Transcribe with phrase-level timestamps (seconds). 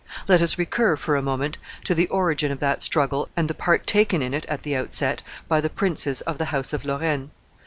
[0.27, 3.85] Let us recur, for a moment, to the origin of that struggle and the part
[3.85, 7.29] taken in it, at the outset, by the princes of the house of Lorraine.